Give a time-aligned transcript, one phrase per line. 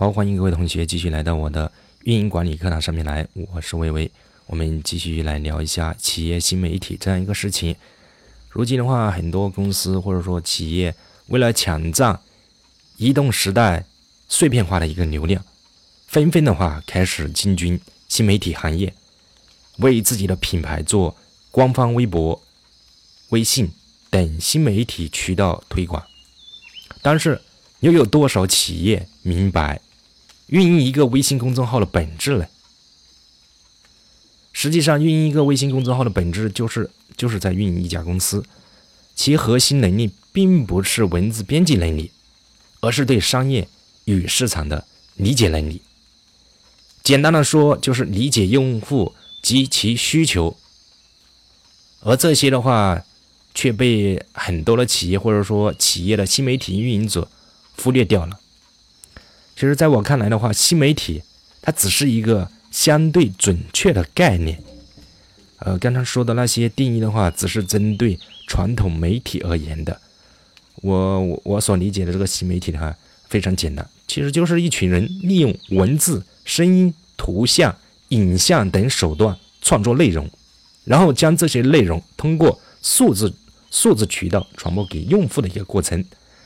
[0.00, 1.72] 好，欢迎各位同学继续来到我的
[2.04, 4.08] 运营管理课堂上面来，我是微微，
[4.46, 7.74] 我们继续来聊一下企业新媒体这样一个事情。
[8.48, 10.94] 如今的话，很多公司或者说企业
[11.26, 12.20] 为了抢占
[12.96, 13.84] 移动时代
[14.28, 15.44] 碎片化的一个流量，
[16.06, 18.94] 纷纷的话开始进军新媒体行业，
[19.78, 21.16] 为自己的品牌做
[21.50, 22.40] 官方微博、
[23.30, 23.68] 微信
[24.10, 26.00] 等新媒体渠道推广。
[27.02, 27.40] 但是，
[27.80, 29.80] 又有多少企业明白？
[30.48, 32.46] 运营一个微信公众号的本质呢？
[34.52, 38.44] 实际上，运营一个微信公众号的本质就是就是在运营一家公司，
[39.14, 42.10] 其核心能力并不是文字编辑能力，
[42.80, 43.68] 而是对商业
[44.06, 45.80] 与市场的理解能力。
[47.04, 50.56] 简单的说，就是理解用户及其需求。
[52.00, 53.04] 而这些的话，
[53.54, 57.30] 却被很多的企业或者说企业的新媒体运营者
[57.76, 58.40] 忽略掉了。
[59.58, 61.20] 其实，在我看来的话，新媒体
[61.60, 64.62] 它只是一个相对准确的概念。
[65.58, 70.00] 呃，刚才说的那些定义的话，只是针对传统媒体而言的。
[70.76, 72.96] 我我我所理解的这个新媒体的话，
[73.28, 77.74] 非常简单，其实就是一群人利用文字、声音、图像、
[78.10, 80.30] 影像等手段创作内容，
[80.84, 83.34] 然后将这些内容通过数字
[83.72, 86.04] 数字渠道传播给用户的一个过程，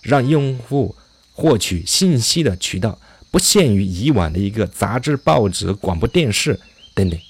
[0.00, 0.96] 让用户。
[1.34, 2.98] 获取信息的渠道
[3.30, 6.58] 不限于以往的一个杂志、报纸、广播电视
[6.94, 7.20] 等等，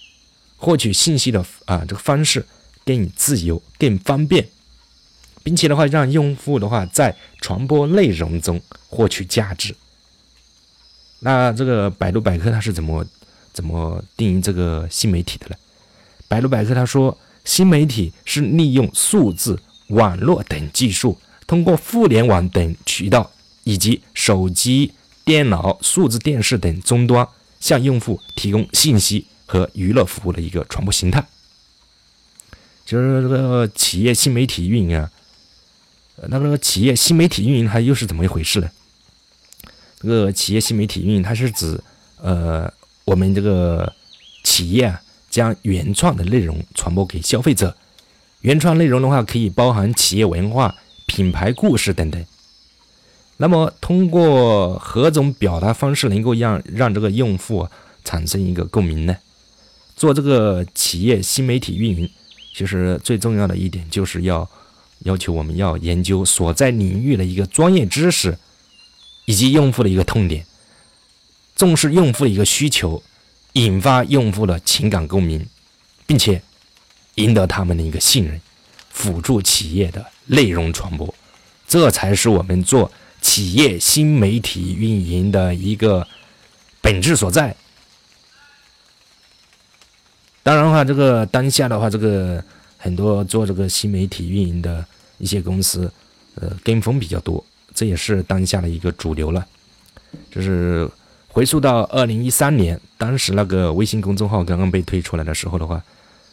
[0.56, 2.44] 获取信息的啊这个方式
[2.84, 4.46] 更自由、更方便，
[5.42, 9.74] 并且的话让用户的话在传播内容中获取价值。
[11.20, 13.06] 那这个百度百科它是怎么
[13.54, 15.56] 怎么定义这个新媒体的呢？
[16.28, 19.58] 百度百科他说，新媒体是利用数字、
[19.88, 23.30] 网络等技术，通过互联网等渠道。
[23.64, 24.92] 以及手机、
[25.24, 27.26] 电脑、数字电视等终端
[27.58, 31.26] 向用户提供信息和娱乐服务的一个传播形态，
[32.84, 35.10] 就是这个企业新媒体运营啊，
[36.28, 38.70] 那个企业新媒体运营它又是怎么一回事呢？
[40.00, 41.80] 这个企业新媒体运营它是指
[42.20, 42.70] 呃
[43.06, 43.90] 我们这个
[44.42, 45.00] 企业啊
[45.30, 47.74] 将原创的内容传播给消费者，
[48.42, 50.74] 原创内容的话可以包含企业文化、
[51.06, 52.24] 品牌故事等等。
[53.36, 57.68] 那么，通过何种表达方式能够让让这个用户
[58.04, 59.16] 产生一个共鸣呢？
[59.96, 62.08] 做这个企业新媒体运营，
[62.54, 64.48] 其实最重要的一点就是要
[65.00, 68.38] 要求我们要研究所在领域的一个专业知识，
[69.24, 70.46] 以及用户的一个痛点，
[71.56, 73.02] 重视用户的一个需求，
[73.54, 75.44] 引发用户的情感共鸣，
[76.06, 76.40] 并且
[77.16, 78.40] 赢得他们的一个信任，
[78.90, 81.12] 辅助企业的内容传播，
[81.66, 82.92] 这才是我们做。
[83.34, 86.06] 企业新媒体运营的一个
[86.80, 87.52] 本质所在。
[90.44, 92.40] 当然的话，这个当下的话，这个
[92.78, 94.86] 很多做这个新媒体运营的
[95.18, 95.92] 一些公司，
[96.36, 99.44] 呃，跟风比较多，这也是当下的一个主流了。
[100.30, 100.88] 就是
[101.26, 105.82] 回溯到二零一三年，当时那个微信公众号刚刚被推出来的时候的话，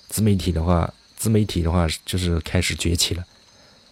[0.07, 3.25] 自媒体的话，自媒体的话就是开始崛起了。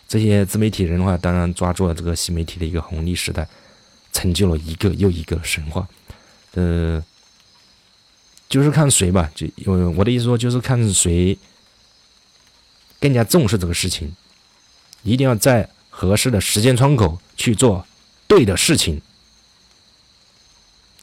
[0.09, 3.47] 这些自媒体人的话，当然抓住了这个新媒体的一个红利时代，
[4.11, 5.87] 成就了一个又一个神话。
[6.55, 7.01] 呃，
[8.49, 11.37] 就是看谁吧，就我我的意思说，就是看谁
[12.99, 14.11] 更加重视这个事情，
[15.03, 17.85] 一定要在合适的时间窗口去做
[18.27, 18.99] 对的事情。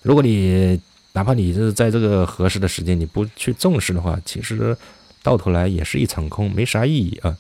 [0.03, 0.81] 如果你
[1.13, 4.77] 哪怕你是在这个合适的时间你不去重视的话，其实
[5.23, 7.39] 到头来也是一场空，没啥意义啊。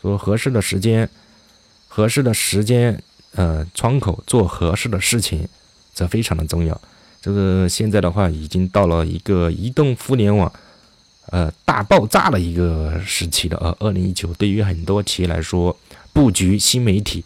[0.00, 1.08] 说合适的时间，
[1.88, 5.48] 合适的时间，呃，窗口做合适的事情，
[5.94, 6.80] 这非常的重要。
[7.20, 10.52] 这个现在的话，已经到了一个移动互联网，
[11.26, 13.58] 呃，大爆炸的一个时期了。
[13.58, 15.76] 呃，二零一九对于很多企业来说，
[16.12, 17.24] 布局新媒体，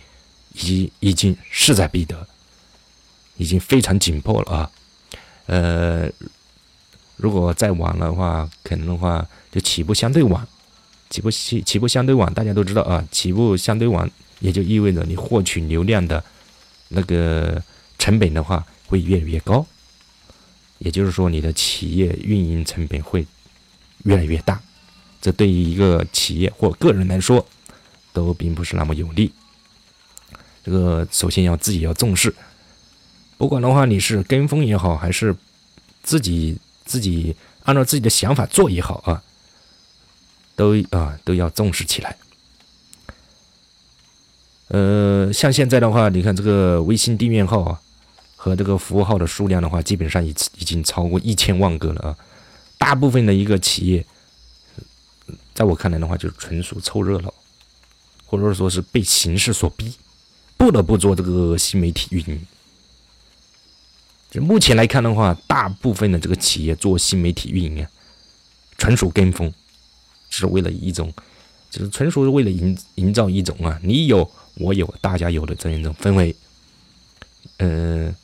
[0.55, 2.27] 已已经势在必得，
[3.37, 4.71] 已经非常紧迫了啊。
[5.47, 6.09] 呃，
[7.17, 10.49] 如果再晚的话，可能的话就起步相对晚。
[11.13, 14.11] 起步起起步相对晚，大家都知道啊，起步相对晚，
[14.41, 16.25] 也就意味着你获取流量的
[16.89, 17.63] 那个
[17.99, 19.67] 成本的话会越来越高，
[20.79, 23.27] 也就是说你的企业运营成本会
[24.05, 24.59] 越来越大，
[25.21, 27.47] 这对于一个企业或个人来说
[28.15, 29.31] 都并不是那么有利。
[30.65, 32.35] 这个首先要自己要重视，
[33.37, 35.37] 不管的话你是跟风也好，还是
[36.03, 36.57] 自己
[36.87, 39.23] 自己按照自己的想法做也好啊。
[40.57, 42.17] 都啊都要重视起来。
[44.69, 47.81] 呃，像现在的话，你看这个微信订阅号啊，
[48.37, 52.17] 和这个服务号的数量的话，基本上已已经超过一千万个了啊。
[52.79, 54.05] 大部分的一个企业，
[55.55, 57.33] 在我看来的话，就是纯属凑热闹，
[58.25, 59.93] 或者说是被形势所逼，
[60.57, 62.47] 不得不做这个新媒体运营。
[64.31, 67.91] 就目前来看的话，大部分的这个企业做新媒体运营啊，
[68.79, 69.53] 纯属跟风，
[70.41, 71.13] 是为了一种，
[71.71, 76.35] 就是纯属是为了营营造一种啊，你有我有大家有的这样一种氛围。
[77.59, 78.15] 嗯，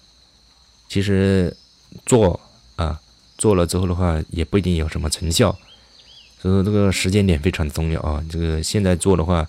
[0.88, 1.56] 其实
[2.04, 2.40] 做
[2.76, 3.00] 啊。
[3.40, 5.56] 做了之后的话，也不一定有什么成效，
[6.42, 8.20] 所以说这个时间点非常重要啊。
[8.28, 9.48] 这个现在做的话，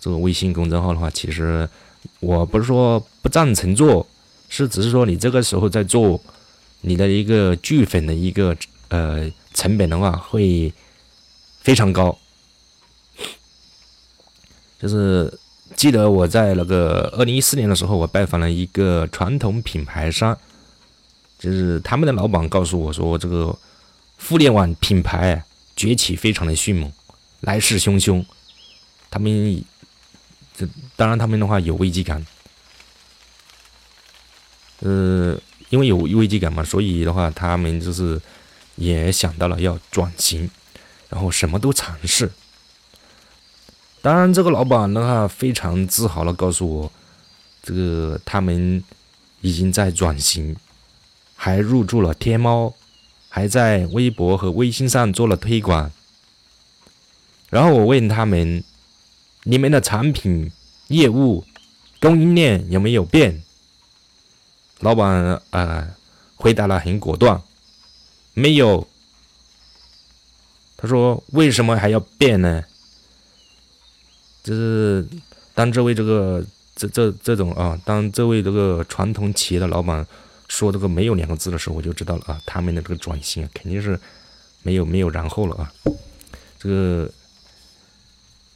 [0.00, 1.68] 这个微信公众号的话，其实
[2.20, 4.06] 我不是说不赞成做，
[4.48, 6.18] 是只是说你这个时候在做，
[6.80, 8.56] 你的一个聚粉的一个
[8.88, 10.72] 呃成本的话会
[11.66, 12.16] 非常高。
[14.78, 15.36] 就是
[15.74, 20.38] 记得我在那个二零一四年的时候，我拜访了一个传统品牌商。
[21.40, 23.58] 就是他们的老板告诉我说，这个
[24.16, 26.92] 互联网品牌崛起非常的迅猛，
[27.40, 28.24] 来势汹汹。
[29.10, 29.64] 他们
[30.56, 32.24] 这当然他们的话有危机感，
[34.78, 35.36] 呃，
[35.70, 38.20] 因为有危机感嘛，所以的话他们就是
[38.76, 40.48] 也想到了要转型，
[41.08, 42.30] 然后什么都尝试。
[44.02, 46.92] 当然，这个老板的话非常自豪的告诉我，
[47.62, 48.82] 这个他们
[49.40, 50.56] 已经在转型。
[51.38, 52.72] 还入驻了天猫，
[53.28, 55.92] 还在微博和微信上做了推广。
[57.50, 58.64] 然后我问他们
[59.44, 60.50] ：“你们的产品、
[60.88, 61.44] 业务、
[62.00, 63.42] 供应链有没有变？”
[64.80, 65.88] 老板啊，
[66.36, 67.42] 回答了很果断
[68.32, 68.88] ：“没有。”
[70.76, 72.64] 他说：“为什么还要变呢？”
[74.42, 75.06] 就是
[75.54, 76.44] 当这位这个
[76.74, 80.06] 这这这种啊，当这位这个传统企业的老板。
[80.48, 83.98] 说这个没有两个字的时候，我就知道了啊，他们的这个转型啊，肯定是
[84.62, 85.72] 没有没有然后了啊。
[86.56, 87.10] 这个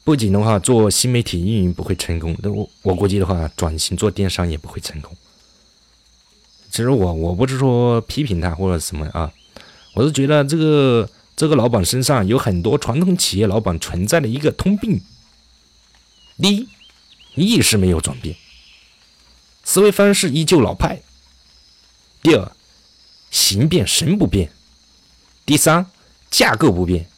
[0.05, 5.13] 不仅的话，做新媒体运营不会成功，那我我估计的话，转型做电商也不会成功。
[6.71, 9.29] 其实我我不是说批评他或者什么啊，
[9.95, 11.11] 我是觉得这个
[11.41, 15.01] 这个老板身上有很多传统企业老板存在的一个通病：
[16.37, 16.69] 第一，
[17.35, 18.37] 意识没有转变，
[19.65, 21.01] 思维方式依旧老派。
[22.21, 22.53] 第二，
[23.31, 24.49] 形变神不变；
[25.47, 25.87] 第三，
[26.31, 27.09] 架构不变，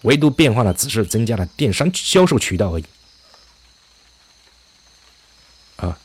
[0.00, 2.84] 唯独变化的只是增加了电商销售渠道而已。
[5.76, 5.96] 啊，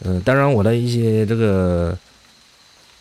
[0.00, 1.96] 嗯，当然我的一些这个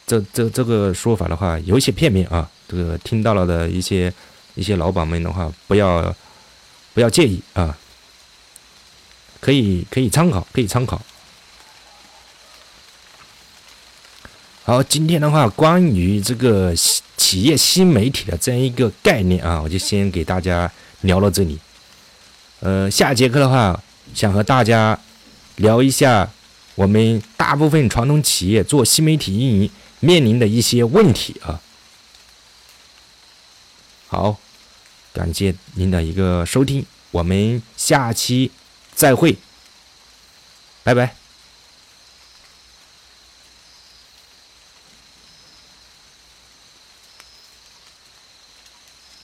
[0.10, 2.50] 这这这个说法的话，有一些片面啊。
[2.68, 4.12] 这个听到了的一些
[4.56, 6.16] 一些老板们的话，不要
[6.96, 7.78] 不要介意啊，
[9.40, 11.00] 可以可以参考，可以参考。
[14.64, 16.76] 好，今天的话，关于这个
[17.18, 20.72] 企业新媒体的这样一个概念啊，我就先给大家
[21.02, 21.60] 聊到这里。
[22.60, 23.80] 呃，下节课的话，
[24.14, 25.00] 想和大家
[25.56, 26.30] 聊一下
[26.76, 31.62] 我们大部分传统企业做新媒体运营面临的一些问题啊。
[34.08, 34.38] 好，
[35.14, 38.52] 感谢您的一个收听，我们下期
[38.96, 39.38] 再会，
[40.84, 41.19] 拜拜。